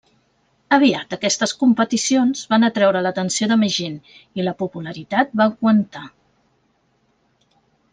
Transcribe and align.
Aviat 0.77 1.11
aquestes 1.17 1.53
competicions 1.65 2.41
van 2.55 2.67
atreure 2.69 3.03
l'atenció 3.09 3.51
de 3.53 3.59
més 3.67 3.77
gent 3.83 4.01
i 4.41 4.49
la 4.49 4.57
popularitat 4.65 5.41
va 5.43 5.51
augmentar. 5.51 6.07